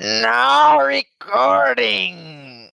[0.00, 2.68] Now recording!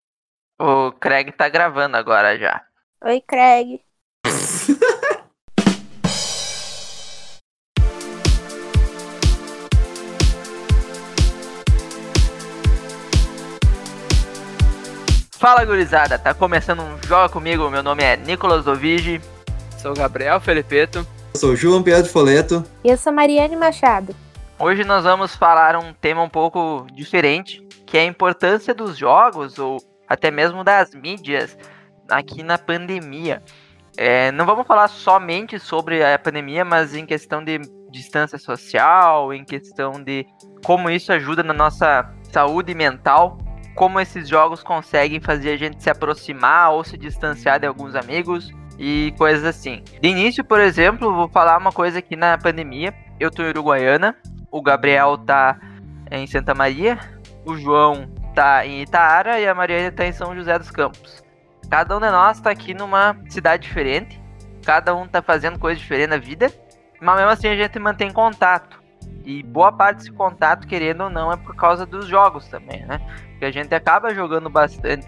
[0.58, 2.62] O Craig tá gravando agora já.
[3.04, 3.82] Oi, Craig.
[15.32, 19.20] Fala gurizada, tá começando um Joga Comigo, meu nome é Nicolas Dovigi.
[19.78, 21.06] Sou Gabriel Felipeto.
[21.34, 22.64] Eu sou João Pedro Foleto.
[22.82, 24.16] E eu sou Mariane Machado.
[24.62, 29.58] Hoje nós vamos falar um tema um pouco diferente, que é a importância dos jogos
[29.58, 31.56] ou até mesmo das mídias
[32.10, 33.42] aqui na pandemia.
[33.96, 37.58] É, não vamos falar somente sobre a pandemia, mas em questão de
[37.90, 40.26] distância social, em questão de
[40.62, 43.38] como isso ajuda na nossa saúde mental,
[43.74, 48.50] como esses jogos conseguem fazer a gente se aproximar ou se distanciar de alguns amigos
[48.78, 49.82] e coisas assim.
[50.02, 52.94] De início, por exemplo, vou falar uma coisa aqui na pandemia.
[53.18, 54.16] Eu tô em Uruguaiana,
[54.50, 55.58] o Gabriel tá
[56.10, 56.98] em Santa Maria,
[57.44, 61.22] o João tá em Itaara e a Mariana tá em São José dos Campos.
[61.70, 64.20] Cada um de nós tá aqui numa cidade diferente,
[64.64, 66.52] cada um tá fazendo coisa diferente na vida,
[67.00, 68.80] mas mesmo assim a gente mantém contato.
[69.24, 73.00] E boa parte desse contato, querendo ou não, é por causa dos jogos também, né?
[73.30, 75.06] Porque a gente acaba jogando bastante.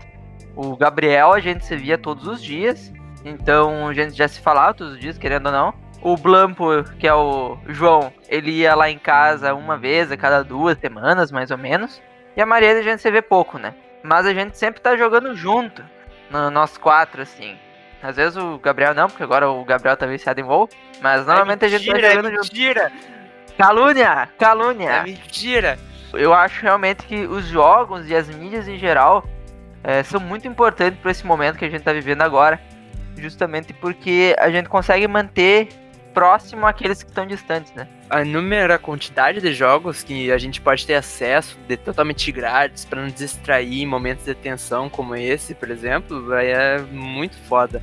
[0.55, 2.93] O Gabriel a gente se via todos os dias,
[3.25, 5.75] então a gente já se falava todos os dias, querendo ou não.
[6.03, 10.43] O Blampo, que é o João, ele ia lá em casa uma vez a cada
[10.43, 12.03] duas semanas, mais ou menos.
[12.37, 13.73] E a Mariana a gente se vê pouco, né?
[14.03, 15.85] Mas a gente sempre tá jogando junto,
[16.29, 17.57] no, nós quatro, assim.
[18.03, 20.69] Às vezes o Gabriel não, porque agora o Gabriel tá viciado em WoW.
[21.01, 22.43] Mas normalmente é a mentira, gente tá jogando é junto.
[22.43, 22.93] mentira,
[23.57, 24.29] Calúnia!
[24.39, 24.91] Calúnia!
[24.91, 25.79] É mentira.
[26.13, 29.25] Eu acho realmente que os jogos e as mídias em geral
[29.85, 32.61] eh, são muito importantes para esse momento que a gente tá vivendo agora.
[33.17, 35.69] Justamente porque a gente consegue manter
[36.13, 37.89] próximo aqueles que estão distantes, né?
[38.09, 43.03] A inúmera quantidade de jogos que a gente pode ter acesso de totalmente grátis para
[43.03, 47.83] nos distrair em momentos de tensão como esse, por exemplo, é muito foda.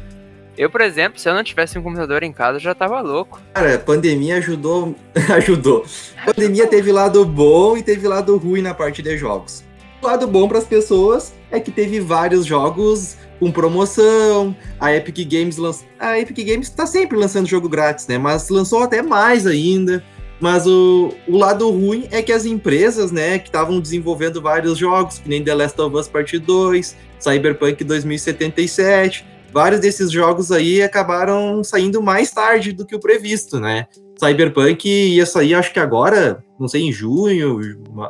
[0.57, 3.39] Eu, por exemplo, se eu não tivesse um computador em casa, eu já tava louco.
[3.53, 4.93] Cara, a pandemia ajudou.
[5.33, 5.85] ajudou.
[6.21, 9.63] A pandemia teve lado bom e teve lado ruim na parte de jogos.
[10.01, 14.55] O lado bom para as pessoas é que teve vários jogos com promoção.
[14.79, 15.87] A Epic Games lançou.
[15.99, 18.17] A Epic Games tá sempre lançando jogo grátis, né?
[18.17, 20.03] Mas lançou até mais ainda.
[20.39, 25.19] Mas o, o lado ruim é que as empresas, né, que estavam desenvolvendo vários jogos,
[25.19, 31.61] que nem The Last of Us Part 2, Cyberpunk 2077, vários desses jogos aí acabaram
[31.61, 33.87] saindo mais tarde do que o previsto, né?
[34.17, 37.59] Cyberpunk ia sair, acho que agora, não sei, em junho,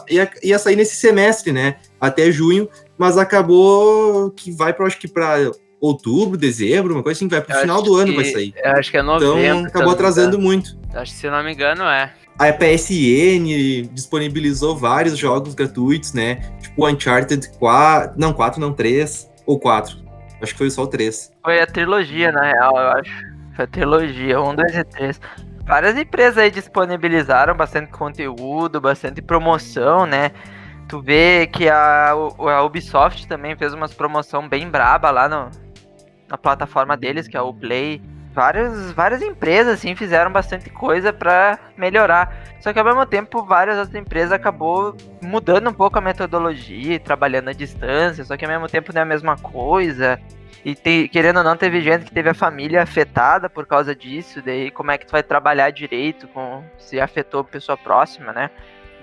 [0.10, 1.76] ia, ia sair nesse semestre, né?
[2.02, 2.68] Até junho,
[2.98, 7.54] mas acabou que vai para, acho que para outubro, dezembro, uma coisa assim, vai pro
[7.56, 8.54] Eu final do ano que- vai sair.
[8.64, 9.68] Eu acho que é Então novembro.
[9.68, 10.78] acabou se eu atrasando muito.
[10.94, 12.12] Acho que se eu não me engano é.
[12.38, 16.36] A PSN disponibilizou vários jogos gratuitos, né?
[16.62, 19.98] Tipo Uncharted 4, não, 4 não, 3 ou 4.
[20.42, 21.32] Acho que foi só o 3.
[21.44, 23.12] Foi a trilogia, na real, eu acho.
[23.56, 25.20] Foi a trilogia, 1, 2 e 3.
[25.70, 30.32] Várias empresas aí disponibilizaram bastante conteúdo, bastante promoção, né?
[30.88, 35.52] Tu vê que a, a Ubisoft também fez umas promoção bem braba lá no,
[36.28, 38.02] na plataforma deles, que é o Play.
[38.34, 42.36] Várias, várias empresas, assim, fizeram bastante coisa pra melhorar.
[42.60, 47.50] Só que ao mesmo tempo, várias outras empresas acabou mudando um pouco a metodologia, trabalhando
[47.50, 50.20] à distância, só que ao mesmo tempo não é a mesma coisa.
[50.66, 54.42] E te- querendo ou não, teve gente que teve a família afetada por causa disso.
[54.44, 58.50] Daí como é que tu vai trabalhar direito com se afetou a pessoa próxima, né?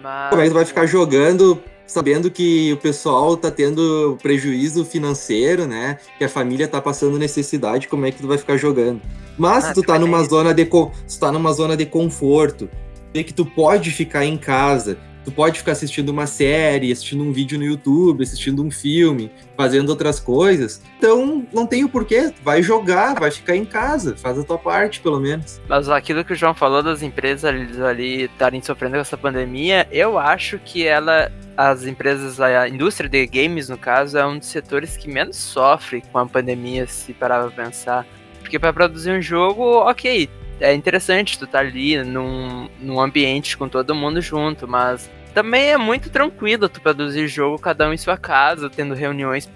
[0.02, 0.30] Mas...
[0.30, 5.66] Como é que tu vai ficar jogando sabendo que o pessoal tá tendo prejuízo financeiro,
[5.66, 5.98] né?
[6.18, 9.00] Que a família tá passando necessidade, como é que tu vai ficar jogando?
[9.38, 10.90] Mas Ah, se tu tá numa zona de tu
[11.20, 12.68] tá numa zona de conforto,
[13.14, 17.32] vê que tu pode ficar em casa, tu pode ficar assistindo uma série, assistindo um
[17.32, 20.80] vídeo no YouTube, assistindo um filme, fazendo outras coisas.
[20.96, 25.00] Então, não tem o porquê, vai jogar, vai ficar em casa, faz a tua parte,
[25.00, 25.60] pelo menos.
[25.68, 30.16] Mas aquilo que o João falou das empresas ali estarem sofrendo com essa pandemia, eu
[30.16, 34.96] acho que ela, as empresas, a indústria de games, no caso, é um dos setores
[34.96, 38.06] que menos sofre com a pandemia, se parar pra pensar.
[38.40, 40.30] Porque para produzir um jogo, ok,
[40.60, 45.76] é interessante tu tá ali num, num ambiente com todo mundo junto, mas também é
[45.76, 49.46] muito tranquilo tu produzir jogo cada um em sua casa, tendo reuniões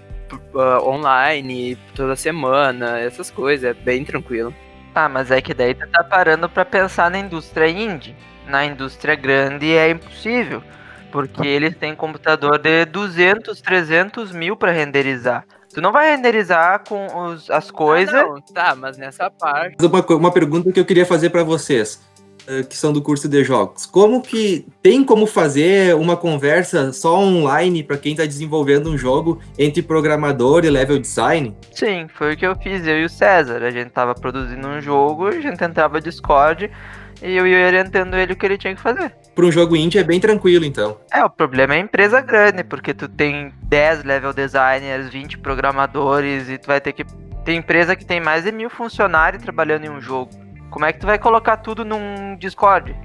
[0.53, 4.53] uh, online toda semana, essas coisas, é bem tranquilo.
[4.93, 8.15] Ah, mas é que daí tu tá parando pra pensar na indústria indie.
[8.47, 10.61] Na indústria grande é impossível.
[11.11, 15.45] Porque eles têm computador de 200, 300 mil pra renderizar.
[15.73, 18.13] Tu não vai renderizar com os- as coisas.
[18.13, 19.83] Ah, não, tá, mas nessa parte.
[19.83, 21.99] Uma, uma pergunta que eu queria fazer pra vocês.
[22.47, 23.85] Uh, que são do curso de jogos.
[23.85, 29.39] Como que tem como fazer uma conversa só online para quem está desenvolvendo um jogo
[29.57, 31.55] entre programador e level design?
[31.71, 33.63] Sim, foi o que eu fiz, eu e o César.
[33.63, 36.69] A gente tava produzindo um jogo, a gente entrava no Discord
[37.21, 39.13] e eu ia orientando ele o que ele tinha que fazer.
[39.35, 40.97] Para um jogo indie é bem tranquilo, então.
[41.13, 46.49] É, o problema é a empresa grande, porque tu tem 10 level designers, 20 programadores
[46.49, 47.05] e tu vai ter que.
[47.45, 50.29] Tem empresa que tem mais de mil funcionários trabalhando em um jogo.
[50.71, 52.95] Como é que tu vai colocar tudo num Discord?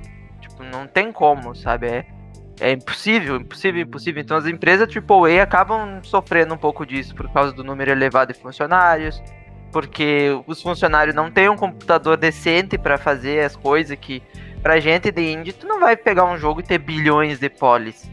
[0.41, 1.89] Tipo, não tem como, sabe?
[1.89, 2.07] É,
[2.61, 4.23] é impossível, impossível, impossível.
[4.23, 8.39] Então as empresas AAA acabam sofrendo um pouco disso por causa do número elevado de
[8.39, 9.21] funcionários,
[9.73, 14.23] porque os funcionários não têm um computador decente para fazer as coisas que
[14.63, 18.09] pra gente de indie tu não vai pegar um jogo e ter bilhões de polis.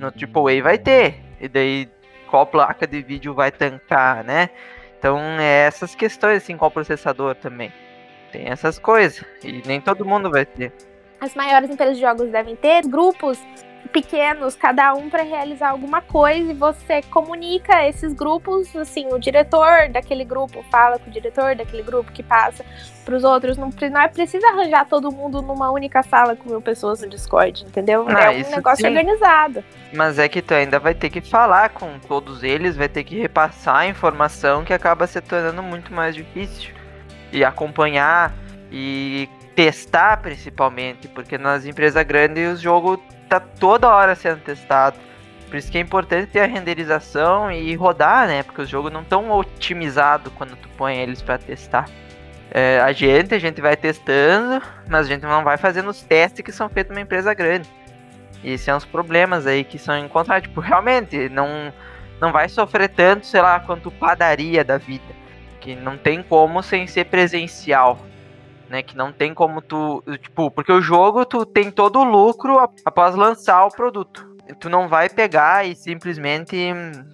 [0.00, 1.22] No AAA vai ter.
[1.38, 1.90] E daí
[2.30, 4.48] qual placa de vídeo vai tancar, né?
[4.98, 7.70] Então é essas questões assim, qual processador também.
[8.32, 9.24] Tem essas coisas.
[9.42, 10.72] E nem todo mundo vai ter.
[11.20, 13.38] As maiores empresas de jogos devem ter grupos
[13.88, 19.88] pequenos, cada um para realizar alguma coisa, e você comunica esses grupos, assim, o diretor
[19.90, 22.64] daquele grupo fala com o diretor daquele grupo que passa
[23.04, 23.56] para os outros.
[23.56, 27.64] Não, não é preciso arranjar todo mundo numa única sala com mil pessoas no Discord,
[27.64, 28.04] entendeu?
[28.08, 28.88] Ah, é um negócio sim.
[28.88, 29.64] organizado.
[29.92, 33.18] Mas é que tu ainda vai ter que falar com todos eles, vai ter que
[33.18, 36.77] repassar a informação que acaba se tornando muito mais difícil.
[37.32, 38.34] E acompanhar
[38.70, 42.96] e testar principalmente, porque nas empresas grandes o jogo
[43.28, 44.96] tá toda hora sendo testado.
[45.48, 48.42] Por isso que é importante ter a renderização e rodar, né?
[48.42, 51.88] Porque os jogos não estão otimizados quando tu põe eles para testar.
[52.50, 56.44] É, a gente, a gente vai testando, mas a gente não vai fazendo os testes
[56.44, 57.68] que são feitos numa empresa grande.
[58.42, 60.48] E esses são os problemas aí que são encontrados.
[60.48, 61.72] Tipo, realmente, não,
[62.20, 65.18] não vai sofrer tanto, sei lá, quanto padaria da vida.
[65.60, 67.98] Que não tem como sem ser presencial.
[68.68, 70.04] Né, que não tem como tu.
[70.20, 74.28] Tipo, porque o jogo tu tem todo o lucro ap- após lançar o produto.
[74.60, 76.54] Tu não vai pegar e simplesmente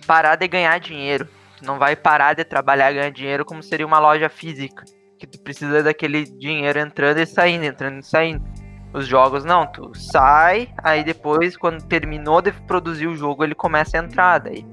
[0.05, 1.29] parar de ganhar dinheiro.
[1.58, 4.85] Tu não vai parar de trabalhar ganhar dinheiro como seria uma loja física.
[5.17, 8.44] Que tu precisa daquele dinheiro entrando e saindo, entrando e saindo.
[8.93, 13.96] Os jogos não, tu sai, aí depois, quando terminou de produzir o jogo, ele começa
[13.99, 14.64] a entrar daí.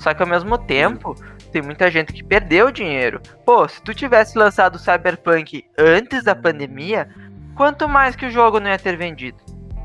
[0.00, 1.14] Só que ao mesmo tempo,
[1.52, 3.20] tem muita gente que perdeu dinheiro.
[3.44, 7.08] Pô, se tu tivesse lançado o Cyberpunk antes da pandemia,
[7.54, 9.38] quanto mais que o jogo não ia ter vendido?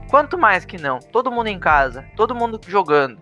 [0.09, 0.99] Quanto mais que não?
[0.99, 3.21] Todo mundo em casa, todo mundo jogando.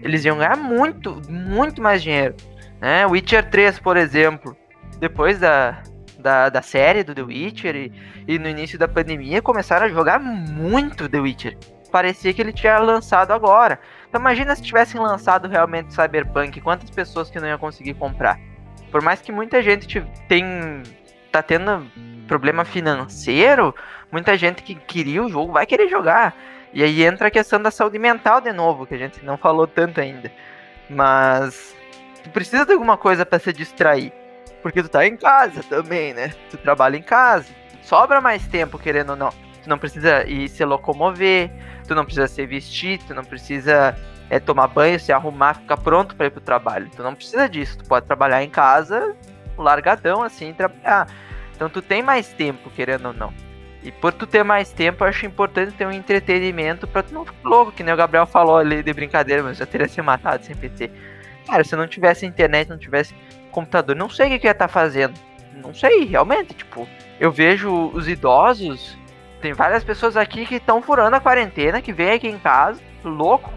[0.00, 2.36] Eles iam ganhar muito, muito mais dinheiro.
[2.80, 3.04] Né?
[3.04, 4.56] Witcher 3, por exemplo,
[5.00, 5.82] depois da,
[6.20, 7.92] da, da série do The Witcher e,
[8.28, 11.58] e no início da pandemia, começaram a jogar muito The Witcher.
[11.92, 13.78] Parecia que ele tinha lançado agora.
[14.08, 18.40] Então imagina se tivessem lançado realmente o Cyberpunk, quantas pessoas que não iam conseguir comprar.
[18.90, 20.82] Por mais que muita gente tem
[21.30, 21.86] tá tendo
[22.26, 23.74] problema financeiro,
[24.10, 26.34] muita gente que queria o jogo vai querer jogar.
[26.72, 29.66] E aí entra a questão da saúde mental de novo, que a gente não falou
[29.66, 30.32] tanto ainda.
[30.88, 31.76] Mas
[32.24, 34.12] tu precisa de alguma coisa para se distrair.
[34.62, 36.32] Porque tu tá em casa também, né?
[36.50, 37.46] Tu trabalha em casa.
[37.82, 39.51] Sobra mais tempo, querendo ou não.
[39.62, 41.50] Tu não precisa ir se locomover,
[41.86, 43.96] tu não precisa se vestir, tu não precisa
[44.28, 46.90] é, tomar banho, se arrumar, ficar pronto para ir pro trabalho.
[46.94, 47.78] Tu não precisa disso.
[47.78, 49.14] Tu pode trabalhar em casa,
[49.56, 51.06] largadão assim, trabalhar.
[51.54, 53.32] Então tu tem mais tempo, querendo ou não.
[53.82, 57.24] E por tu ter mais tempo, eu acho importante ter um entretenimento pra tu não
[57.24, 60.44] ficar louco, que nem o Gabriel falou ali de brincadeira, mas já teria se matado
[60.44, 60.90] sem PC.
[61.46, 63.14] Cara, se não tivesse internet, não tivesse
[63.50, 65.14] computador, não sei o que, ia estar fazendo.
[65.54, 66.88] Não sei, realmente, tipo,
[67.18, 68.96] eu vejo os idosos,
[69.42, 73.52] tem várias pessoas aqui que estão furando a quarentena, que vêm aqui em casa, louco,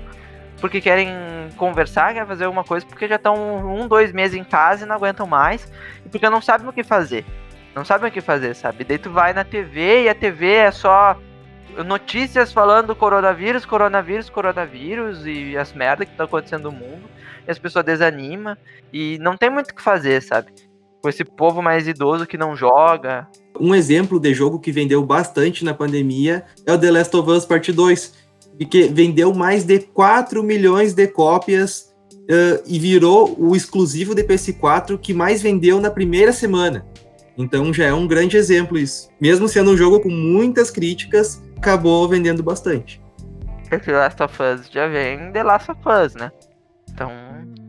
[0.59, 1.09] porque querem
[1.55, 4.95] conversar, querem fazer alguma coisa, porque já estão um, dois meses em casa e não
[4.95, 5.71] aguentam mais,
[6.03, 7.23] e porque não sabem o que fazer.
[7.75, 8.83] Não sabem o que fazer, sabe?
[8.83, 11.17] Daí tu vai na TV e a TV é só
[11.85, 17.03] notícias falando coronavírus, coronavírus, coronavírus e as merdas que estão acontecendo no mundo.
[17.47, 18.57] E as pessoas desanimam
[18.91, 20.51] e não tem muito o que fazer, sabe?
[21.05, 23.27] Com esse povo mais idoso que não joga.
[23.59, 27.45] Um exemplo de jogo que vendeu bastante na pandemia é o The Last of Us
[27.45, 28.13] Part 2,
[28.67, 34.97] que vendeu mais de 4 milhões de cópias uh, e virou o exclusivo de PS4
[34.97, 36.83] que mais vendeu na primeira semana.
[37.37, 39.07] Então já é um grande exemplo isso.
[39.21, 42.99] Mesmo sendo um jogo com muitas críticas, acabou vendendo bastante.
[43.69, 46.31] The Last of Us já vem The Last of Us, né?
[46.89, 47.11] Então.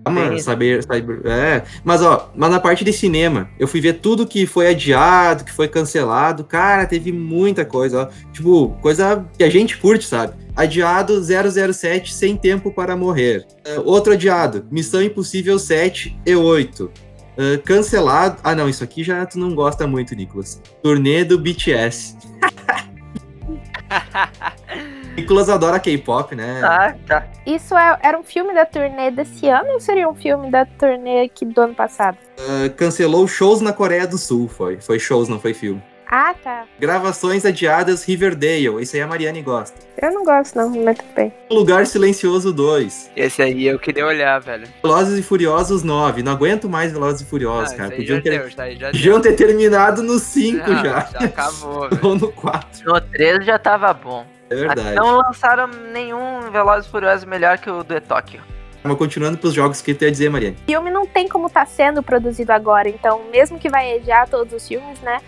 [0.06, 1.64] Ah, mano, saber, saber, é.
[1.82, 5.50] Mas ó, mas na parte de cinema, eu fui ver tudo que foi adiado, que
[5.50, 6.44] foi cancelado.
[6.44, 8.32] Cara, teve muita coisa, ó.
[8.32, 10.34] Tipo, coisa que a gente curte, sabe?
[10.54, 13.44] Adiado 007 sem tempo para morrer.
[13.64, 16.88] É, outro adiado, Missão Impossível 7 e 8.
[17.36, 18.38] É, cancelado.
[18.44, 20.62] Ah, não, isso aqui já tu não gosta muito, Nicolas.
[20.84, 22.16] Turnê do BTS.
[25.16, 26.60] Nicolas adora K-pop, né?
[26.62, 27.26] Ah, tá.
[27.46, 31.22] Isso é- era um filme da turnê desse ano ou seria um filme da turnê
[31.24, 32.18] aqui do ano passado?
[32.38, 34.78] Uh, cancelou shows na Coreia do Sul, foi.
[34.80, 35.82] Foi shows, não foi filme.
[36.08, 36.64] Ah, tá.
[36.78, 38.80] Gravações adiadas Riverdale.
[38.80, 39.74] Isso aí a Mariane gosta.
[40.00, 41.32] Eu não gosto, não, mas tudo bem.
[41.50, 43.10] Lugar Silencioso 2.
[43.16, 44.68] Esse aí eu queria olhar, velho.
[44.84, 46.22] Velozes e Furiosos 9.
[46.22, 47.90] Não aguento mais Velozes e Furiosos, Ah, cara.
[47.96, 48.50] Podiam ter, deu,
[48.92, 51.00] podiam ter terminado no 5 Ah, já.
[51.20, 51.88] Já acabou.
[52.04, 52.84] Ou no 4.
[52.84, 54.24] No 13 já tava bom.
[54.50, 54.94] É verdade.
[54.94, 58.40] Não lançaram nenhum Velozes e Furiosos melhor que o do Tóquio.
[58.82, 60.56] Mas continuando pros jogos, o que tu ia dizer, Mariane?
[60.62, 64.52] O filme não tem como tá sendo produzido agora, então mesmo que vai adiar todos
[64.52, 65.20] os filmes, né?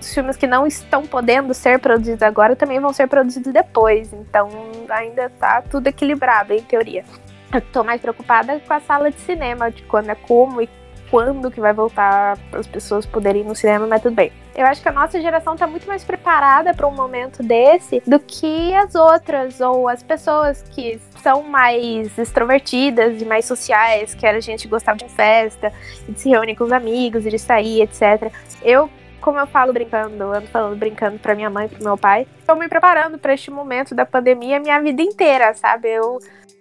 [0.00, 4.48] Os filmes que não estão podendo ser produzidos agora também vão ser produzidos depois, então
[4.88, 7.04] ainda tá tudo equilibrado em teoria.
[7.52, 10.68] Eu tô mais preocupada com a sala de cinema, de quando é como e
[11.10, 14.32] quando que vai voltar para as pessoas poderem ir no cinema, mas tudo bem.
[14.60, 18.20] Eu acho que a nossa geração tá muito mais preparada para um momento desse do
[18.20, 24.38] que as outras ou as pessoas que são mais extrovertidas e mais sociais, que a
[24.38, 25.72] gente gostava de festa,
[26.06, 28.30] de se reunir com os amigos, de sair, etc.
[28.62, 32.26] Eu, como eu falo brincando, eu ando falando brincando pra minha mãe pro meu pai,
[32.46, 35.88] tô me preparando para este momento da pandemia minha vida inteira, sabe?
[35.88, 36.18] Eu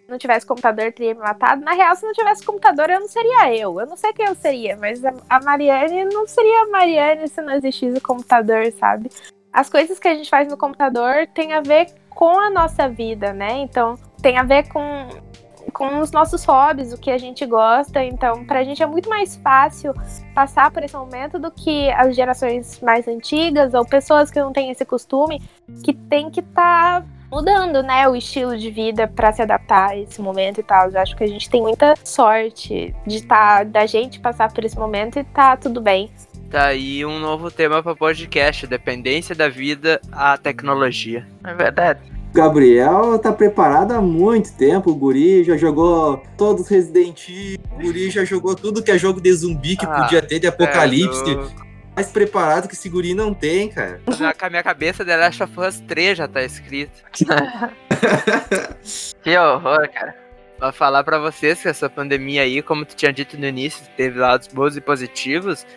[0.10, 1.63] não tivesse computador, teria me matado.
[1.63, 3.80] Na real, se não tivesse computador, eu não seria eu.
[3.80, 7.42] Eu não sei quem eu seria, mas a, a Mariane não seria a Mariane se
[7.42, 9.10] não existisse o computador, sabe?
[9.51, 13.34] As coisas que a gente faz no computador tem a ver com a nossa vida,
[13.34, 13.60] né?
[13.60, 15.08] Então, tem a ver com,
[15.74, 18.04] com os nossos hobbies, o que a gente gosta.
[18.04, 19.94] Então, pra gente é muito mais fácil
[20.36, 24.70] passar por esse momento do que as gerações mais antigas ou pessoas que não têm
[24.70, 25.42] esse costume,
[25.84, 27.01] que tem que estar.
[27.01, 30.89] Tá mudando, né, o estilo de vida para se adaptar a esse momento e tal.
[30.89, 34.77] Eu acho que a gente tem muita sorte de tá, da gente passar por esse
[34.77, 36.09] momento e tá tudo bem.
[36.50, 41.27] Tá aí um novo tema para podcast, dependência da vida à tecnologia.
[41.43, 42.00] É verdade.
[42.31, 44.91] O Gabriel tá preparado há muito tempo.
[44.91, 47.59] O Guri já jogou todos os Resident Evil.
[47.71, 50.48] O Guri já jogou tudo que é jogo de zumbi que Ah, podia ter, de
[50.48, 51.24] apocalipse.
[51.31, 51.68] É,
[52.00, 54.00] Mais preparado que esse Guri não tem, cara.
[54.18, 56.94] Na com a minha cabeça, The Last of Us 3 já tá escrito.
[59.22, 60.15] Que horror, cara.
[60.58, 64.18] Pra falar pra vocês que essa pandemia aí, como tu tinha dito no início, teve
[64.18, 65.68] lados bons e positivos.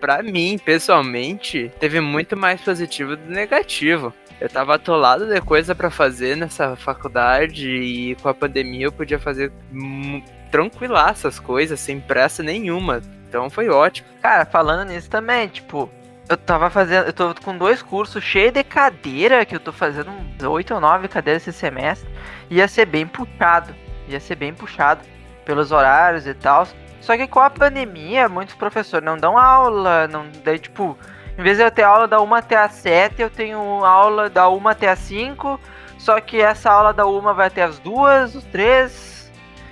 [0.00, 4.14] Pra mim, pessoalmente, teve muito mais positivo do que negativo.
[4.40, 9.18] Eu tava atolado de coisa pra fazer nessa faculdade e com a pandemia eu podia
[9.18, 13.02] fazer mu- tranquilaço as coisas, sem pressa nenhuma.
[13.36, 14.08] Então foi ótimo.
[14.22, 15.90] Cara, falando nisso também, tipo,
[16.26, 17.06] eu tava fazendo.
[17.06, 20.10] Eu tô com dois cursos cheios de cadeira, que eu tô fazendo
[20.42, 22.08] 8 ou 9 cadeiras esse semestre.
[22.48, 23.74] Ia ser bem puxado.
[24.08, 25.02] Ia ser bem puxado
[25.44, 26.66] pelos horários e tal.
[26.98, 30.26] Só que com a pandemia, muitos professores não dão aula, não.
[30.42, 30.96] Daí, tipo,
[31.36, 34.48] em vez de eu ter aula da 1 até a 7, eu tenho aula da
[34.48, 35.60] 1 até a 5.
[35.98, 39.15] Só que essa aula da 1 vai até as 2, os 3.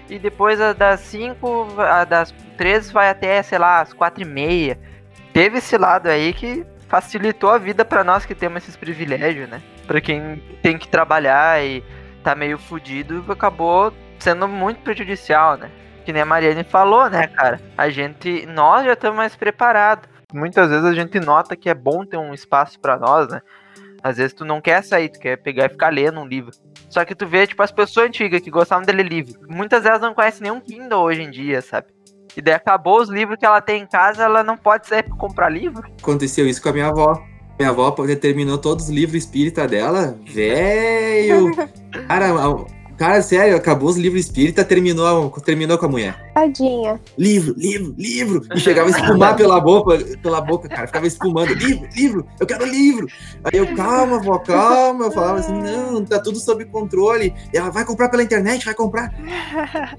[0.09, 4.27] E depois a das 5, a das 3 vai até, sei lá, as 4 e
[4.27, 4.79] meia.
[5.33, 9.63] Teve esse lado aí que facilitou a vida pra nós que temos esses privilégios, né?
[9.87, 11.83] Pra quem tem que trabalhar e
[12.23, 15.71] tá meio fudido, acabou sendo muito prejudicial, né?
[16.05, 17.61] Que nem a Mariane falou, né, cara?
[17.77, 20.09] A gente, nós já estamos mais preparados.
[20.33, 23.41] Muitas vezes a gente nota que é bom ter um espaço pra nós, né?
[24.05, 26.51] Às vezes tu não quer sair, tu quer pegar e ficar lendo um livro.
[26.91, 29.41] Só que tu vê, tipo, as pessoas antigas que gostavam de ler livro.
[29.49, 31.87] Muitas delas não conhecem nenhum Kindle hoje em dia, sabe?
[32.37, 35.17] E daí acabou os livros que ela tem em casa, ela não pode sair pra
[35.17, 35.89] comprar livro.
[36.03, 37.19] Aconteceu isso com a minha avó.
[37.59, 40.19] Minha avó terminou todos os livros espírita dela.
[40.27, 41.51] Velho!
[42.07, 42.27] Cara,
[42.97, 46.33] cara, sério, acabou os livros espírita, terminou, terminou com a mulher.
[46.35, 47.01] Tadinha.
[47.19, 48.43] Livro, livro, livro.
[48.55, 50.87] E chegava a espumar pela boca, pela boca, cara.
[50.87, 51.55] Ficava espumando.
[51.55, 53.07] Livro, livro, eu quero livro.
[53.45, 55.07] Aí eu, calma, vó, calma.
[55.07, 57.35] Eu falava assim, não, tá tudo sob controle.
[57.53, 59.13] E ela vai comprar pela internet, vai comprar.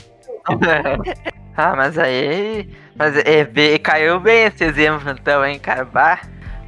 [1.55, 2.69] ah, mas aí.
[2.95, 5.85] Mas é, bem- caiu bem esse exemplo, então, hein, cara?
[5.85, 6.21] Bah.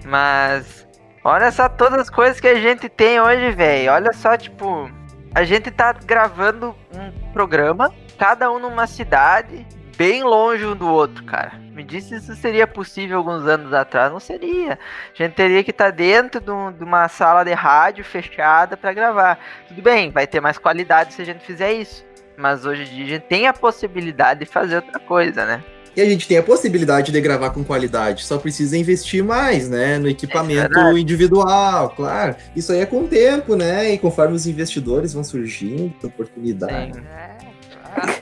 [0.06, 0.86] Mas.
[1.24, 3.92] Olha só todas as coisas que a gente tem hoje, velho.
[3.92, 4.90] Olha só, tipo.
[5.38, 11.24] A gente tá gravando um programa, cada um numa cidade, bem longe um do outro,
[11.26, 11.52] cara.
[11.74, 14.12] Me disse se isso seria possível alguns anos atrás.
[14.12, 14.80] Não seria.
[15.14, 18.92] A gente teria que estar dentro de, um- de uma sala de rádio fechada pra
[18.92, 19.38] gravar.
[19.68, 22.04] Tudo bem, vai ter mais qualidade se a gente fizer isso.
[22.36, 25.64] Mas hoje em dia a gente tem a possibilidade de fazer outra coisa, né?
[25.98, 29.98] E a gente tem a possibilidade de gravar com qualidade, só precisa investir mais, né?
[29.98, 31.00] No equipamento verdade.
[31.00, 32.36] individual, claro.
[32.56, 33.94] Isso aí é com o tempo, né?
[33.94, 36.96] E conforme os investidores vão surgindo, oportunidades.
[36.96, 37.04] Sim.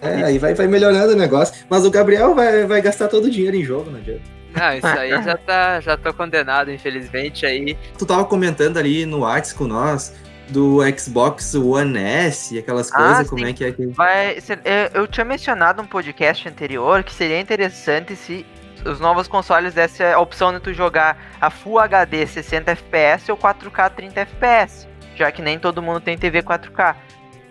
[0.02, 1.54] É, aí vai, vai melhorando o negócio.
[1.70, 4.22] Mas o Gabriel vai, vai gastar todo o dinheiro em jogo, não adianta.
[4.56, 7.78] Não, isso aí já tá, já tô condenado, infelizmente aí.
[7.98, 10.14] Tu tava comentando ali no Whats com nós
[10.50, 13.50] do Xbox One S, aquelas Ah, coisas, como sim.
[13.50, 13.86] é que é que.
[13.88, 14.38] Vai,
[14.94, 18.46] eu tinha mencionado um podcast anterior que seria interessante se
[18.86, 23.38] os novos consoles dessem a opção de tu jogar a Full HD 60 FPS ou
[23.38, 26.96] 4K 30 FPS, já que nem todo mundo tem TV 4K.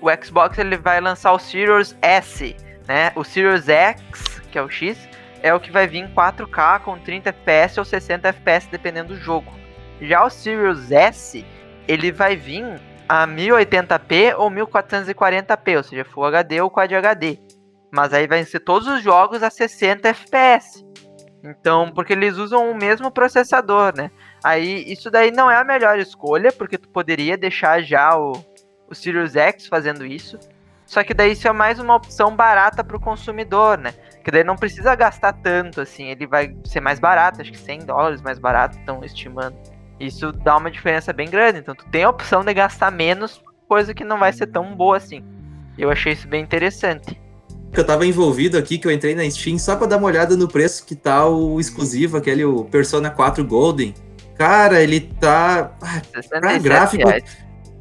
[0.01, 2.55] O Xbox ele vai lançar o Series S,
[2.87, 3.11] né?
[3.17, 4.97] O Series X, que é o X,
[5.43, 9.21] é o que vai vir em 4K com 30 FPS ou 60 FPS dependendo do
[9.21, 9.53] jogo.
[10.01, 11.45] Já o Series S,
[11.87, 17.39] ele vai vir a 1080p ou 1440p, ou seja, Full HD ou Quad HD.
[17.93, 20.85] Mas aí vai ser todos os jogos a 60 FPS.
[21.45, 24.11] Então, porque eles usam o mesmo processador, né?
[24.43, 28.33] Aí isso daí não é a melhor escolha, porque tu poderia deixar já o,
[28.89, 30.39] o Sirius X fazendo isso.
[30.87, 33.93] Só que daí isso é mais uma opção barata para o consumidor, né?
[34.25, 37.81] Que daí não precisa gastar tanto, assim, ele vai ser mais barato, acho que 100
[37.81, 39.57] dólares mais barato, estão estimando.
[40.01, 43.95] Isso dá uma diferença bem grande, então tu tem a opção de gastar menos, coisa
[43.95, 45.23] que não vai ser tão boa assim.
[45.79, 47.21] Eu achei isso bem interessante.
[47.73, 50.37] que eu tava envolvido aqui, que eu entrei na Steam só pra dar uma olhada
[50.37, 53.93] no preço que tá o exclusivo, aquele o Persona 4 Golden.
[54.37, 55.73] Cara, ele tá.
[55.83, 57.25] ah, 67 gráfico, reais.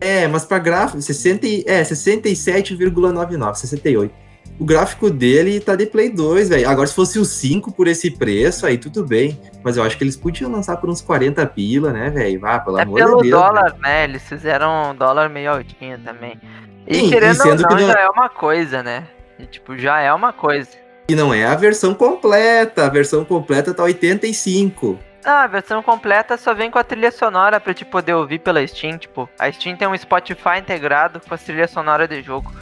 [0.02, 4.14] É, mas pra gráfico, 60, e- é, 67,99, 68.
[4.60, 6.70] O gráfico dele tá de Play 2, velho.
[6.70, 9.40] Agora, se fosse o 5 por esse preço, aí tudo bem.
[9.64, 12.40] Mas eu acho que eles podiam lançar por uns 40 pila, né, velho?
[12.46, 13.42] Ah, pelo É amor pelo de Deus.
[13.42, 13.82] dólar, velho.
[13.82, 14.04] né?
[14.04, 16.40] Eles fizeram um dólar meio altinho também.
[16.88, 19.08] E Sim, e querendo ou sendo não, não- já é uma coisa, né?
[19.40, 20.70] E, tipo, já é uma coisa.
[21.10, 22.86] E não é a versão completa.
[22.86, 24.98] A versão completa tá 85.
[25.26, 28.66] Ah, a versão completa só vem com a trilha sonora pra te poder ouvir pela
[28.68, 28.98] Steam.
[28.98, 32.54] Tipo, a Steam tem um Spotify integrado com a trilha sonora de jogo.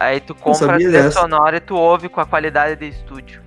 [0.00, 1.20] Aí tu compra a trilha dessa.
[1.20, 3.42] sonora e tu ouve com a qualidade de estúdio.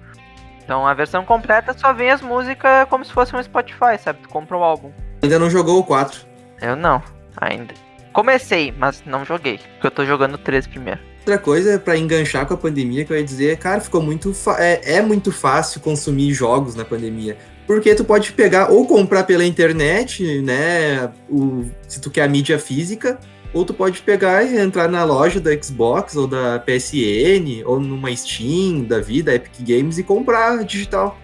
[0.61, 4.19] Então a versão completa só vem as músicas como se fosse um Spotify, sabe?
[4.23, 4.91] Tu compra o álbum.
[5.23, 6.25] Ainda não jogou o 4.
[6.61, 7.01] Eu não,
[7.37, 7.73] ainda.
[8.11, 9.59] Comecei, mas não joguei.
[9.73, 10.99] Porque eu tô jogando o 3 primeiro.
[11.19, 14.97] Outra coisa pra enganchar com a pandemia que eu ia dizer, cara, ficou muito é,
[14.97, 17.37] é muito fácil consumir jogos na pandemia.
[17.65, 22.59] Porque tu pode pegar ou comprar pela internet, né, o, se tu quer a mídia
[22.59, 23.17] física,
[23.53, 28.15] ou tu pode pegar e entrar na loja da Xbox ou da PSN ou numa
[28.15, 31.17] Steam da vida, Epic Games e comprar digital.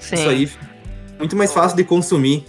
[0.00, 0.14] Sim.
[0.14, 0.50] Isso aí
[1.18, 2.44] muito mais fácil de consumir.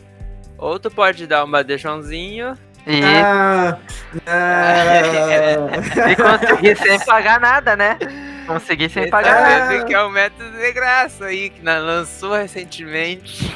[0.57, 2.53] Ou tu pode dar um badejãozinho.
[2.85, 3.77] E, Ah,
[4.25, 7.97] ah, e consegui sem pagar nada, né?
[8.47, 9.85] Consegui sem pagar nada.
[9.85, 13.53] que é o método de graça aí, que lançou recentemente.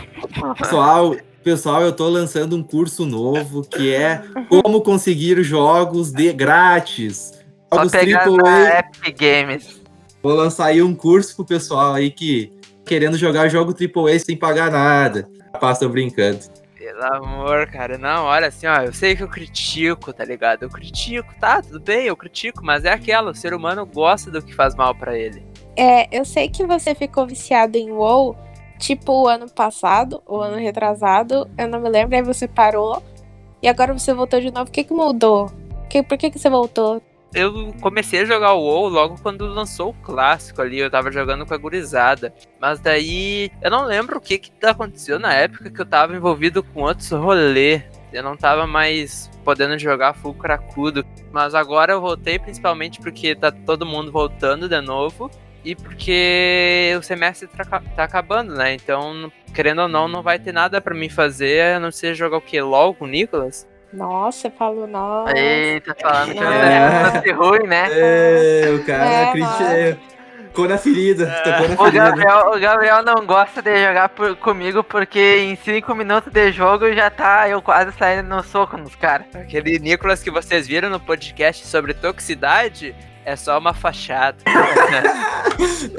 [0.57, 7.33] Pessoal, pessoal, eu tô lançando um curso novo que é como conseguir jogos de grátis.
[7.71, 8.79] Jogos AAA.
[8.79, 9.81] Epic Games.
[10.21, 12.51] Vou lançar aí um curso pro pessoal aí que
[12.85, 15.27] querendo jogar jogo AAA sem pagar nada.
[15.53, 16.39] Rapaz, tô brincando.
[16.77, 17.97] Pelo amor, cara.
[17.97, 18.81] Não, olha assim, ó.
[18.81, 20.63] Eu sei que eu critico, tá ligado?
[20.63, 21.61] Eu critico, tá?
[21.61, 23.31] Tudo bem, eu critico, mas é aquela.
[23.31, 25.43] O ser humano gosta do que faz mal pra ele.
[25.77, 28.37] É, eu sei que você ficou viciado em WoW,
[28.77, 33.01] tipo o ano passado, o ano retrasado, eu não me lembro, aí você parou,
[33.61, 34.69] e agora você voltou de novo.
[34.69, 35.49] O que que mudou?
[35.89, 37.01] Que, por que que você voltou?
[37.33, 41.45] Eu comecei a jogar o WoW logo quando lançou o clássico ali, eu tava jogando
[41.45, 42.33] com a gurizada.
[42.61, 46.61] Mas daí, eu não lembro o que que aconteceu na época que eu tava envolvido
[46.61, 47.81] com outros rolê.
[48.11, 51.03] Eu não tava mais podendo jogar full cracudo.
[51.31, 55.31] Mas agora eu voltei principalmente porque tá todo mundo voltando de novo.
[55.63, 57.63] E porque o semestre tá,
[57.95, 58.73] tá acabando, né?
[58.73, 62.37] Então, querendo ou não, não vai ter nada pra mim fazer, a não ser jogar
[62.37, 62.59] o que?
[62.61, 63.67] LOL com o Nicolas?
[63.93, 65.37] Nossa, falou, nossa.
[65.37, 67.11] Eita, falando que É.
[67.11, 67.87] fosse ruim, né?
[67.91, 69.99] É, o cara É, criti-
[70.47, 71.27] ficou na ferida.
[71.43, 71.91] Tocou na O ferida.
[72.09, 76.91] Gabriel, o Gabriel não gosta de jogar por- comigo porque em 5 minutos de jogo
[76.93, 79.27] já tá eu quase saindo no soco nos caras.
[79.35, 84.37] Aquele Nicolas que vocês viram no podcast sobre toxicidade é só uma fachada.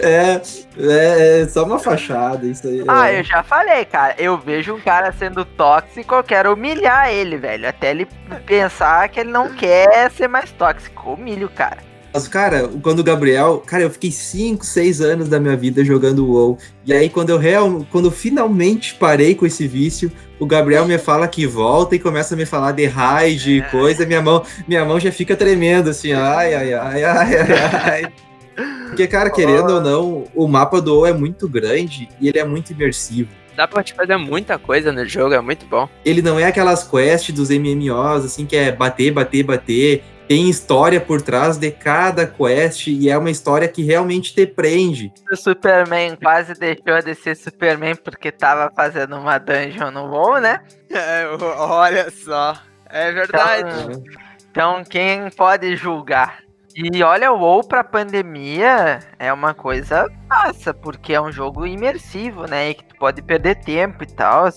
[0.00, 0.40] É,
[0.76, 2.84] é, é só uma fachada, isso aí.
[2.88, 3.20] Ah, é.
[3.20, 4.14] eu já falei, cara.
[4.18, 7.68] Eu vejo um cara sendo tóxico, eu quero humilhar ele, velho.
[7.68, 8.06] Até ele
[8.44, 11.12] pensar que ele não quer ser mais tóxico.
[11.12, 11.78] Humilho, cara.
[12.14, 13.60] Mas, cara, quando o Gabriel.
[13.66, 16.56] Cara, eu fiquei 5, 6 anos da minha vida jogando WoW.
[16.86, 20.96] E aí, quando eu, real, quando eu finalmente parei com esse vício, o Gabriel me
[20.96, 24.06] fala que volta e começa a me falar de raid e coisa.
[24.06, 26.12] Minha mão, minha mão já fica tremendo, assim.
[26.12, 28.12] Ai, ai, ai, ai, ai, ai.
[28.86, 32.44] Porque, cara, querendo ou não, o mapa do WoW é muito grande e ele é
[32.44, 33.28] muito imersivo.
[33.56, 35.88] Dá pra te fazer muita coisa no jogo, é muito bom.
[36.04, 40.04] Ele não é aquelas quests dos MMOs, assim, que é bater, bater, bater.
[40.28, 45.12] Tem história por trás de cada quest e é uma história que realmente te prende.
[45.30, 50.60] O Superman quase deixou de ser Superman porque tava fazendo uma dungeon no WoW, né?
[51.58, 52.56] olha só.
[52.88, 53.70] É verdade.
[53.70, 54.02] Então,
[54.50, 56.43] Então, quem pode julgar?
[56.76, 62.46] E olha, o WoW pra pandemia é uma coisa massa, porque é um jogo imersivo,
[62.48, 62.70] né?
[62.70, 64.48] E que tu pode perder tempo e tal.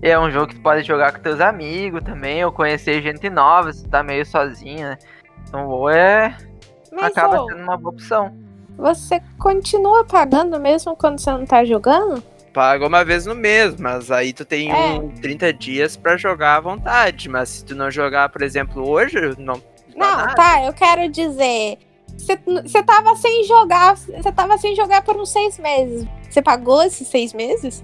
[0.00, 3.72] É um jogo que tu pode jogar com teus amigos também, ou conhecer gente nova
[3.72, 4.98] se tu tá meio sozinho, né?
[5.48, 6.36] Então o WoW é...
[6.92, 8.32] Mas, acaba sendo uma boa opção.
[8.78, 12.22] você continua pagando mesmo quando você não tá jogando?
[12.54, 14.98] Paga uma vez no mês, mas aí tu tem É.
[14.98, 17.28] um 30 dias pra jogar à vontade.
[17.28, 19.60] Mas se tu não jogar, por exemplo, hoje, não.
[19.96, 21.78] Não, tá, eu quero dizer.
[22.16, 23.96] Você- Você tava sem jogar.
[23.96, 26.06] Você tava sem jogar por uns seis meses.
[26.30, 27.82] Você pagou esses seis meses?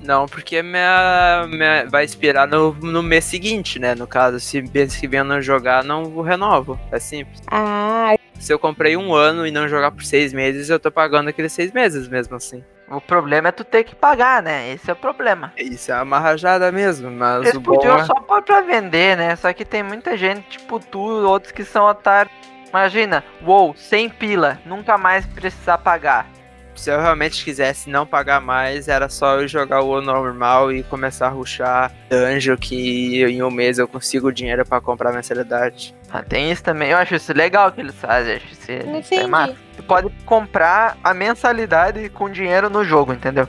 [0.00, 3.94] Não, porque minha, minha- vai expirar no, no mês seguinte, né?
[3.94, 6.78] No caso, se mês que vem eu não jogar, não renovo.
[6.92, 7.42] É simples.
[7.50, 11.28] Ah, Se eu comprei um ano e não jogar por seis meses, eu tô pagando
[11.30, 12.62] aqueles seis meses mesmo assim.
[12.88, 14.72] O problema é tu ter que pagar, né?
[14.72, 15.52] Esse é o problema.
[15.56, 18.04] Isso é uma rajada mesmo, mas Eles o bom podiam é...
[18.04, 19.34] só pôr pra vender, né?
[19.34, 22.32] Só que tem muita gente, tipo tu, outros que são otários.
[22.68, 26.26] Imagina, uou, sem pila, nunca mais precisar pagar.
[26.76, 31.26] Se eu realmente quisesse não pagar mais, era só eu jogar o normal e começar
[31.26, 35.94] a ruxar dungeon que em um mês eu consigo dinheiro pra comprar mensalidade.
[36.10, 39.14] Ah, tem isso também, eu acho isso legal que eles fazem, acho isso, não isso
[39.14, 39.56] é massa.
[39.76, 43.48] Tu pode comprar a mensalidade com dinheiro no jogo, entendeu?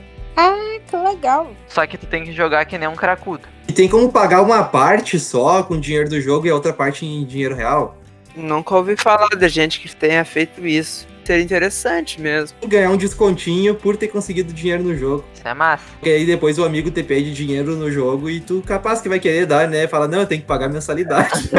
[0.88, 1.50] que legal.
[1.66, 3.46] Só que tu tem que jogar que nem um cracudo.
[3.68, 7.04] E tem como pagar uma parte só com dinheiro do jogo e a outra parte
[7.04, 7.96] em dinheiro real?
[8.34, 11.06] Nunca ouvi falar de gente que tenha feito isso.
[11.28, 12.56] Seria interessante mesmo.
[12.66, 15.26] Ganhar um descontinho por ter conseguido dinheiro no jogo.
[15.34, 15.84] Isso é massa.
[15.92, 19.20] Porque aí depois o amigo te pede dinheiro no jogo e tu capaz que vai
[19.20, 19.86] querer dar, né?
[19.86, 21.50] Fala, não, eu tenho que pagar mensalidade.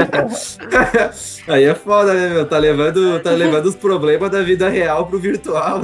[1.47, 2.47] aí é foda, né, meu?
[2.47, 5.81] Tá levando, tá levando os problemas da vida real pro virtual.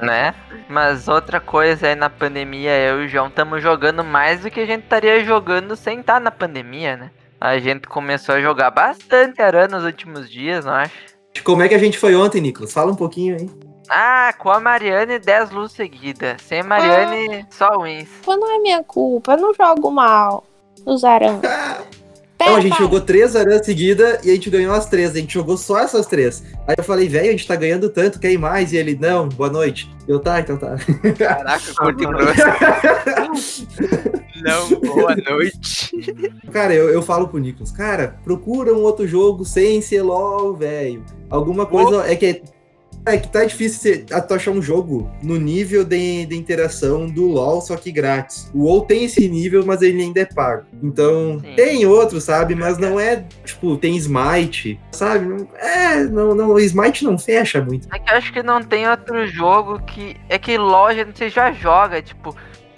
[0.00, 0.34] né?
[0.66, 4.60] Mas outra coisa aí na pandemia, eu e o João estamos jogando mais do que
[4.60, 7.10] a gente estaria jogando sem estar na pandemia, né?
[7.38, 11.13] A gente começou a jogar bastante Aran nos últimos dias, não acho?
[11.42, 12.72] Como é que a gente foi ontem, Nicolas?
[12.72, 13.50] Fala um pouquinho aí.
[13.88, 16.36] Ah, com a Mariane 10 luz seguida.
[16.38, 18.08] Sem a Mariane, só wins.
[18.26, 20.44] Mas não é minha culpa, eu não jogo mal.
[20.86, 21.40] Os aranhas.
[22.40, 25.12] Não, a gente jogou três aranhas seguidas e a gente ganhou as três.
[25.12, 26.42] A gente jogou só essas três.
[26.66, 28.72] Aí eu falei, velho, a gente tá ganhando tanto, quer ir mais?
[28.72, 29.90] E ele, não, boa noite.
[30.06, 30.76] Eu, tá, então tá.
[31.16, 33.66] Caraca, curto e grosso.
[34.44, 35.90] Não, boa noite.
[36.52, 41.02] Cara, eu, eu falo pro Nicolas, cara, procura um outro jogo sem ser LOL, velho.
[41.30, 42.06] Alguma coisa.
[42.10, 42.42] É que,
[43.06, 47.06] é que tá difícil você, a- tu achar um jogo no nível de, de interação
[47.08, 48.50] do LOL, só que grátis.
[48.54, 50.64] O WoW tem esse nível, mas ele ainda é pago.
[50.82, 51.54] Então, Sim.
[51.54, 52.54] tem outros, sabe?
[52.54, 55.26] Mas não é, tipo, tem Smite, sabe?
[55.26, 57.88] Não- É, não, não, o Smite não fecha muito.
[57.94, 60.16] É que eu acho que não tem outro jogo que.
[60.28, 62.34] É que LOL a gente já joga, tipo.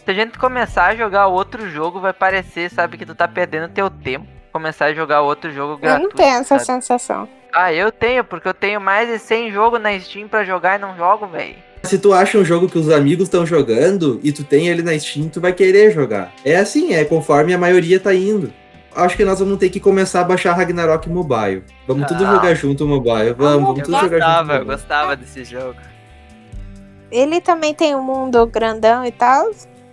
[0.07, 3.69] Se a gente começar a jogar outro jogo, vai parecer, sabe, que tu tá perdendo
[3.69, 4.25] teu tempo.
[4.53, 6.09] Começar a jogar outro jogo Eu gratuito.
[6.09, 6.65] não tenho essa sabe?
[6.65, 7.29] sensação.
[7.53, 10.83] Ah, eu tenho, porque eu tenho mais de 100 jogos na Steam pra jogar e
[10.83, 11.57] não jogo, velho.
[11.83, 14.97] Se tu acha um jogo que os amigos estão jogando e tu tem ele na
[14.99, 16.33] Steam, tu vai querer jogar.
[16.45, 18.53] É assim, é conforme a maioria tá indo.
[18.95, 21.65] Acho que nós vamos ter que começar a baixar Ragnarok Mobile.
[21.87, 22.31] Vamos tudo Ah.
[22.35, 23.35] jogar junto o mobile.
[23.35, 24.51] Vamos, vamos Eu tudo jogar gostava, junto.
[24.53, 24.77] eu o mobile.
[24.77, 25.77] gostava desse jogo.
[27.11, 29.51] Ele também tem um mundo grandão e tal.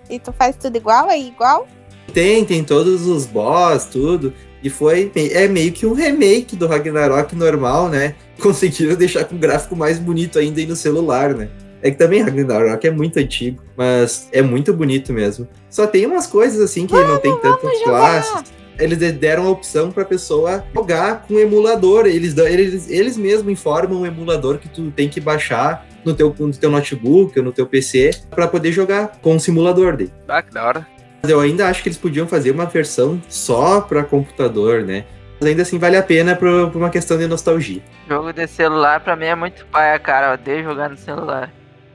[0.09, 1.67] E tu faz tudo igual, é igual?
[2.13, 4.33] Tem, tem todos os boss, tudo.
[4.61, 5.11] E foi.
[5.31, 8.15] É meio que um remake do Ragnarok normal, né?
[8.39, 11.49] Conseguiram deixar com um gráfico mais bonito ainda aí no celular, né?
[11.81, 15.45] É que também Ragnarok é muito antigo, mas é muito bonito mesmo.
[15.69, 18.43] Só tem umas coisas assim que não tem tantas jogar!
[18.79, 22.05] Eles de- deram a opção pra pessoa jogar com emulador.
[22.05, 26.51] Eles, eles, eles mesmos informam o emulador que tu tem que baixar no teu, no
[26.51, 30.11] teu notebook ou no teu PC pra poder jogar com o simulador dele.
[30.27, 30.87] Ah, que da hora.
[31.21, 35.05] Mas eu ainda acho que eles podiam fazer uma versão só para computador, né?
[35.39, 37.81] Mas ainda assim vale a pena por, por uma questão de nostalgia.
[38.09, 40.27] Jogo de celular pra mim é muito paia, cara.
[40.27, 41.49] Eu odeio jogar no celular.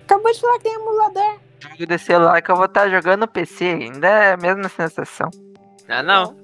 [0.05, 1.39] Acabou de falar que tem emulador.
[1.61, 5.29] Jogo de celular que eu vou estar jogando no PC, ainda é a mesma sensação.
[5.89, 6.37] Ah, não.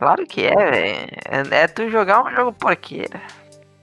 [0.00, 1.52] Claro que é, velho.
[1.52, 3.20] É, é tu jogar um jogo porqueira.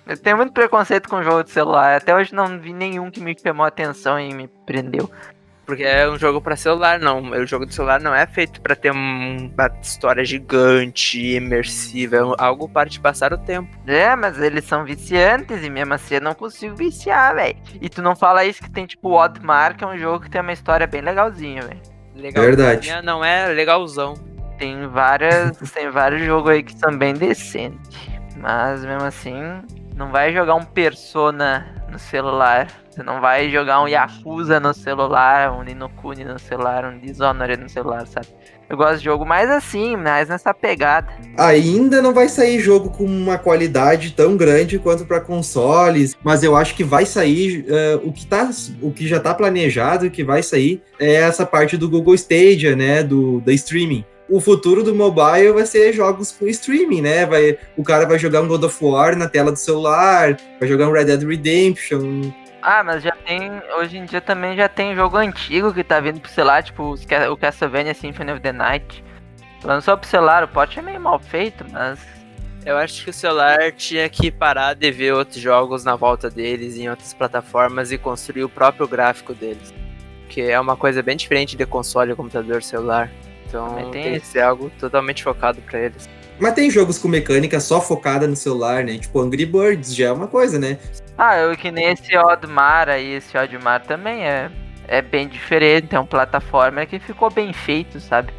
[0.08, 1.96] Eu tenho muito preconceito com jogo de celular.
[1.96, 5.10] Até hoje não vi nenhum que me chamou a atenção e me prendeu.
[5.64, 7.22] Porque é um jogo pra celular, não.
[7.22, 12.16] O jogo de celular não é feito pra ter um- uma história gigante, imersiva.
[12.16, 13.70] É algo para te passar o tempo.
[13.86, 17.58] É, mas eles são viciantes e mesmo assim eu não consigo viciar, velho.
[17.80, 20.42] E tu não fala isso que tem tipo o Oddmark, é um jogo que tem
[20.42, 21.82] uma história bem legalzinha, velho.
[22.16, 22.44] Legal.
[22.46, 23.02] Verdade.
[23.04, 24.16] Não é legalzão.
[24.58, 27.80] Tem várias, tem vários jogos aí que são bem decentes.
[28.38, 29.62] Mas mesmo assim,
[29.96, 32.68] não vai jogar um Persona no celular.
[32.90, 37.70] Você não vai jogar um Yakuza no celular, um Ninokuni no celular, um Dishonored no
[37.70, 38.28] celular, sabe?
[38.70, 41.08] Eu gosto de jogo mais assim, mais nessa pegada.
[41.38, 46.56] Ainda não vai sair jogo com uma qualidade tão grande quanto para consoles, mas eu
[46.56, 48.50] acho que vai sair uh, o que tá,
[48.82, 53.04] o que já tá planejado, que vai sair é essa parte do Google Stadia, né,
[53.04, 57.26] do da streaming o futuro do mobile vai ser jogos com streaming, né?
[57.26, 60.88] Vai, o cara vai jogar um God of War na tela do celular, vai jogar
[60.88, 62.32] um Red Dead Redemption.
[62.62, 63.50] Ah, mas já tem.
[63.80, 66.96] Hoje em dia também já tem jogo antigo que tá vindo pro celular, tipo
[67.32, 69.04] o Castlevania Symphony of the Night.
[69.64, 72.00] Lançou pro celular, o pote é meio mal feito, mas.
[72.66, 76.76] Eu acho que o celular tinha que parar de ver outros jogos na volta deles
[76.76, 79.74] em outras plataformas e construir o próprio gráfico deles.
[80.28, 83.10] Que é uma coisa bem diferente de console, computador, celular.
[83.48, 86.10] Então tem, tem que ser algo totalmente focado para eles.
[86.40, 88.98] Mas tem jogos com mecânica só focada no celular, né?
[88.98, 90.78] Tipo, Angry Birds já é uma coisa, né?
[91.18, 94.52] Ah, eu que nem esse Odmar aí, esse Odmar também é,
[94.88, 98.32] é bem diferente, é um plataforma que ficou bem feito, sabe?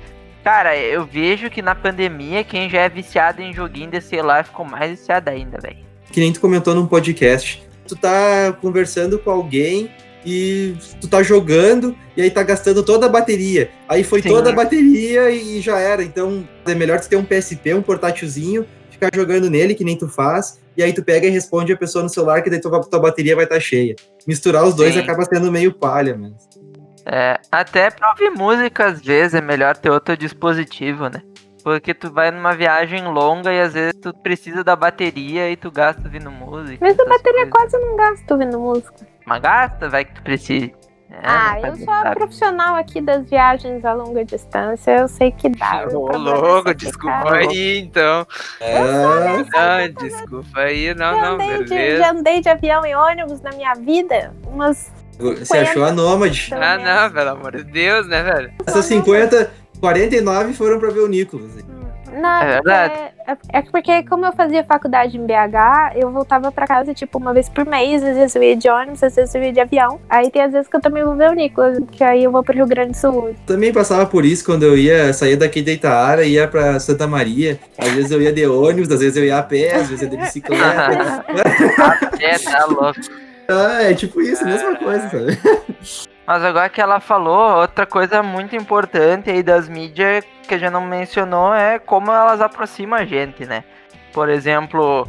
[0.45, 4.65] Cara, eu vejo que na pandemia quem já é viciado em joguinho de celular ficou
[4.65, 5.85] mais viciado ainda, velho.
[6.13, 7.67] Que nem tu comentou num podcast.
[7.87, 9.91] Tu tá conversando com alguém
[10.29, 13.71] e tu tá jogando e aí tá gastando toda a bateria.
[13.89, 14.29] Aí foi Sim.
[14.29, 16.03] toda a bateria e já era.
[16.03, 20.07] Então é melhor tu ter um PSP, um portátilzinho, ficar jogando nele, que nem tu
[20.07, 23.01] faz, e aí tu pega e responde a pessoa no celular, que daí tua, tua
[23.01, 23.97] bateria vai estar tá cheia.
[24.27, 25.01] Misturar os dois Sim.
[25.01, 26.33] acaba sendo meio palha, mas.
[27.07, 31.23] É, até pra ouvir música, às vezes, é melhor ter outro dispositivo, né?
[31.65, 35.71] Porque tu vai numa viagem longa e às vezes tu precisa da bateria e tu
[35.71, 36.79] gasta ouvindo música.
[36.81, 37.73] Mas a bateria coisas.
[37.73, 39.07] quase não gasta ouvindo música.
[39.29, 40.71] Mas gasta, vai que tu precisa.
[41.11, 45.49] É, ah, eu sou a profissional aqui das viagens a longa distância, eu sei que
[45.51, 45.87] dá.
[45.93, 48.27] Ô, louco, desculpa aí, então.
[48.61, 48.79] É...
[48.79, 51.65] Não, desculpa aí, não, já não, beleza.
[51.65, 56.51] De, já andei de avião e ônibus na minha vida, umas Você achou a Nômade?
[56.53, 58.53] Ah, não, pelo amor de Deus, né, velho?
[58.67, 61.53] Essas 50, 49 foram pra ver o Nicolas.
[62.19, 62.95] Não, é verdade.
[63.27, 67.33] É, é, porque como eu fazia faculdade em BH, eu voltava pra casa, tipo, uma
[67.33, 68.03] vez por mês.
[68.03, 70.01] Às vezes eu ia de ônibus, às vezes eu ia de avião.
[70.09, 72.43] Aí tem às vezes que eu também vou ver o Nicolas, que aí eu vou
[72.43, 73.35] pro Rio Grande do Sul.
[73.47, 77.07] Também passava por isso quando eu ia sair daqui de Itaara e ia pra Santa
[77.07, 77.59] Maria.
[77.79, 80.09] Às vezes eu ia de ônibus, às vezes eu ia a pé, às vezes eu
[80.09, 81.25] ia de bicicleta.
[82.21, 83.01] é, tá louco.
[83.51, 85.39] Ah, é tipo isso, mesma coisa, sabe?
[86.29, 90.73] Mas agora que ela falou, outra coisa muito importante aí das mídias que a gente
[90.73, 93.65] não mencionou é como elas aproximam a gente, né?
[94.13, 95.09] Por exemplo,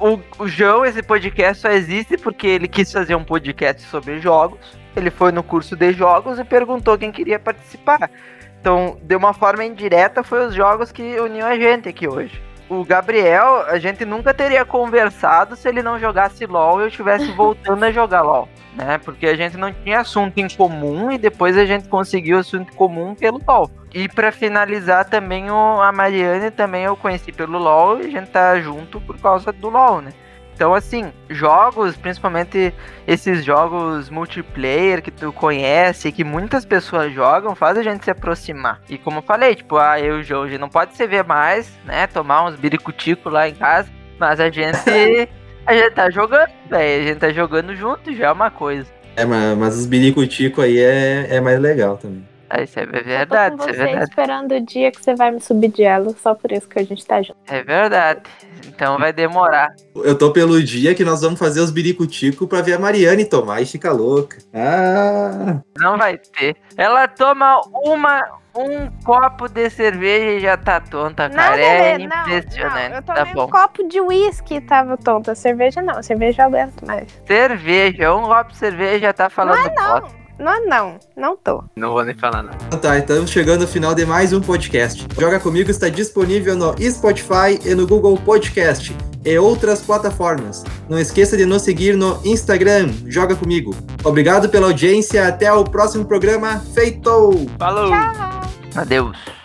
[0.00, 4.58] o, o João, esse podcast só existe porque ele quis fazer um podcast sobre jogos.
[4.96, 8.10] Ele foi no curso de jogos e perguntou quem queria participar.
[8.58, 12.40] Então, de uma forma indireta, foi os jogos que uniam a gente aqui hoje.
[12.68, 17.30] O Gabriel, a gente nunca teria conversado se ele não jogasse LOL e eu estivesse
[17.36, 18.98] voltando a jogar LOL né?
[18.98, 23.14] Porque a gente não tinha assunto em comum e depois a gente conseguiu assunto comum
[23.14, 23.70] pelo LoL.
[23.92, 28.30] E para finalizar também o, a Mariane também eu conheci pelo LoL e a gente
[28.30, 30.12] tá junto por causa do LoL, né?
[30.54, 32.72] Então, assim, jogos, principalmente
[33.06, 38.80] esses jogos multiplayer que tu conhece, que muitas pessoas jogam, faz a gente se aproximar.
[38.88, 41.72] E como eu falei, tipo, ah, eu e o João, não pode se ver mais,
[41.84, 42.06] né?
[42.06, 45.28] Tomar uns biricutico lá em casa, mas a gente
[45.66, 47.04] A gente tá jogando, velho.
[47.04, 48.86] A gente tá jogando junto, já é uma coisa.
[49.16, 52.22] É, mas, mas os bilico-tico aí é, é mais legal também.
[52.50, 54.04] Ah, isso é verdade, isso é verdade.
[54.04, 56.84] esperando o dia que você vai me subir de elo, só por isso que a
[56.84, 57.38] gente tá junto.
[57.46, 58.22] É verdade.
[58.66, 59.74] Então vai demorar.
[59.94, 63.60] Eu tô pelo dia que nós vamos fazer os biricutico pra ver a Mariane tomar
[63.60, 64.38] e ficar louca.
[64.52, 65.60] Ah!
[65.78, 66.56] Não vai ter.
[66.76, 68.22] Ela toma uma,
[68.56, 71.56] um copo de cerveja e já tá tonta, cara.
[71.56, 72.88] Não, é não, impressionante.
[72.88, 73.44] Não, eu tomei tá bom.
[73.44, 75.34] um copo de uísque e tava tonta.
[75.34, 77.08] Cerveja não, cerveja eu aguento mais.
[77.26, 80.23] Cerveja, um copo de cerveja já tá falando não, é não.
[80.38, 81.62] Não, não, não tô.
[81.76, 82.58] Não vou nem falar nada.
[82.66, 85.06] Então tá, estamos chegando ao final de mais um podcast.
[85.18, 88.94] Joga Comigo está disponível no Spotify e no Google Podcast
[89.24, 90.64] e outras plataformas.
[90.88, 93.74] Não esqueça de nos seguir no Instagram, Joga Comigo.
[94.02, 96.60] Obrigado pela audiência, até o próximo programa.
[96.74, 97.46] Feito!
[97.58, 97.90] Falou!
[97.90, 98.40] Tchau!
[98.74, 99.43] Adeus.